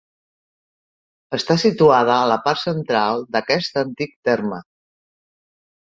Està 1.39 1.57
situada 1.65 2.15
a 2.15 2.25
la 2.33 2.39
part 2.47 2.63
central 2.65 3.25
d'aquest 3.37 3.81
antic 3.87 4.21
terme. 4.31 4.65